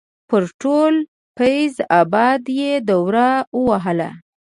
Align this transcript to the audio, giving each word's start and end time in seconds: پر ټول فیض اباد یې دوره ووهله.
پر 0.29 0.43
ټول 0.61 0.93
فیض 1.37 1.75
اباد 2.01 2.43
یې 2.59 2.71
دوره 2.89 3.29
ووهله. 3.59 4.09